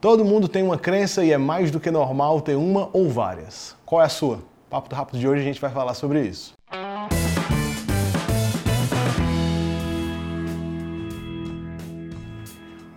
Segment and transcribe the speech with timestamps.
[0.00, 3.74] Todo mundo tem uma crença e é mais do que normal ter uma ou várias.
[3.84, 4.38] Qual é a sua?
[4.70, 6.52] Papo do Rápido de hoje a gente vai falar sobre isso.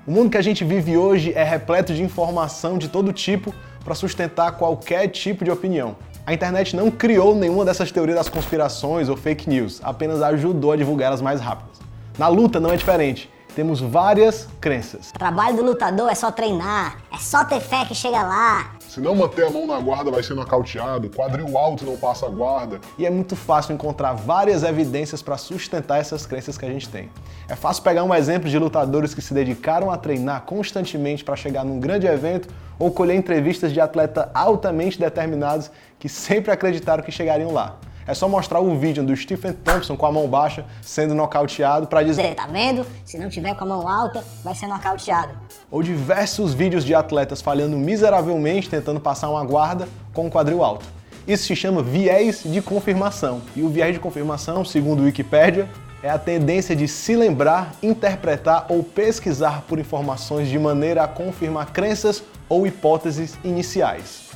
[0.06, 3.52] O mundo que a gente vive hoje é repleto de informação de todo tipo
[3.84, 5.96] para sustentar qualquer tipo de opinião.
[6.24, 10.76] A internet não criou nenhuma dessas teorias das conspirações ou fake news, apenas ajudou a
[10.76, 11.80] divulgá-las mais rápidas.
[12.16, 13.28] Na luta não é diferente.
[13.56, 15.10] Temos várias crenças.
[15.10, 18.76] O trabalho do lutador é só treinar, é só ter fé que chega lá.
[18.88, 22.30] Se não manter a mão na guarda, vai ser nocauteado, quadril alto não passa a
[22.30, 22.80] guarda.
[22.98, 27.10] E é muito fácil encontrar várias evidências para sustentar essas crenças que a gente tem.
[27.50, 31.66] É fácil pegar um exemplo de lutadores que se dedicaram a treinar constantemente para chegar
[31.66, 32.48] num grande evento
[32.80, 37.78] ou colher entrevistas de atletas altamente determinados que sempre acreditaram que chegariam lá.
[38.08, 42.02] É só mostrar o vídeo do Stephen Thompson com a mão baixa sendo nocauteado para
[42.02, 42.86] dizer, tá vendo?
[43.06, 45.34] Se não tiver com a mão alta, vai ser nocauteado.
[45.70, 50.86] Ou diversos vídeos de atletas falhando miseravelmente tentando passar uma guarda com o quadril alto.
[51.28, 53.42] Isso se chama viés de confirmação.
[53.56, 55.70] E o viés de confirmação, segundo o Wikipedia,
[56.02, 61.72] é a tendência de se lembrar, interpretar ou pesquisar por informações de maneira a confirmar
[61.72, 64.31] crenças ou hipóteses iniciais.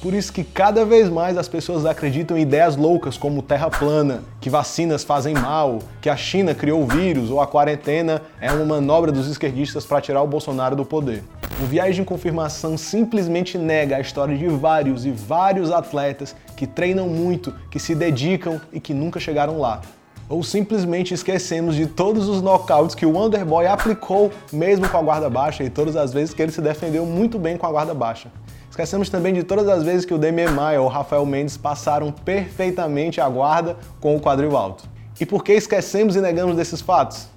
[0.00, 4.22] Por isso que cada vez mais as pessoas acreditam em ideias loucas como terra plana,
[4.40, 8.64] que vacinas fazem mal, que a China criou o vírus ou a quarentena é uma
[8.64, 11.24] manobra dos esquerdistas para tirar o Bolsonaro do poder.
[11.62, 17.08] O viés de confirmação simplesmente nega a história de vários e vários atletas que treinam
[17.08, 19.80] muito, que se dedicam e que nunca chegaram lá.
[20.28, 25.30] Ou simplesmente esquecemos de todos os knockouts que o Wonderboy aplicou mesmo com a guarda
[25.30, 28.28] baixa e todas as vezes que ele se defendeu muito bem com a guarda baixa.
[28.70, 33.20] Esquecemos também de todas as vezes que o Demian Maia ou Rafael Mendes passaram perfeitamente
[33.20, 34.84] a guarda com o quadril alto.
[35.18, 37.28] E por que esquecemos e negamos desses fatos?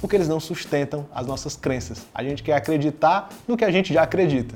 [0.00, 2.02] Porque eles não sustentam as nossas crenças.
[2.14, 4.54] A gente quer acreditar no que a gente já acredita.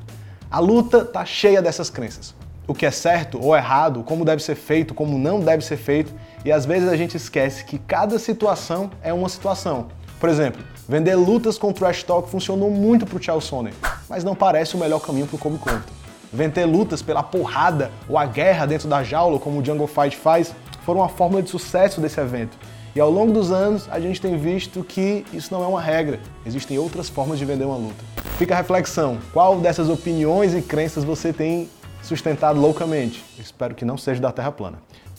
[0.51, 2.35] A luta está cheia dessas crenças.
[2.69, 6.13] O que é certo ou errado, como deve ser feito, como não deve ser feito,
[6.45, 9.87] e às vezes a gente esquece que cada situação é uma situação.
[10.19, 13.73] Por exemplo, vender lutas com trash talk funcionou muito para o Sonnen,
[14.09, 15.96] mas não parece o melhor caminho para o Kobe Compton.
[16.33, 20.55] Vender lutas pela porrada ou a guerra dentro da jaula, como o Jungle Fight faz,
[20.85, 22.57] foram uma fórmula de sucesso desse evento.
[22.95, 26.19] E ao longo dos anos, a gente tem visto que isso não é uma regra.
[26.47, 28.03] Existem outras formas de vender uma luta.
[28.39, 31.69] Fica a reflexão: qual dessas opiniões e crenças você tem
[32.03, 33.23] sustentado loucamente?
[33.39, 34.79] Espero que não seja da Terra plana.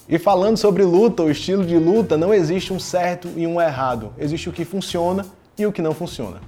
[0.09, 4.11] E falando sobre luta, o estilo de luta, não existe um certo e um errado.
[4.17, 5.25] Existe o que funciona
[5.55, 6.39] e o que não funciona.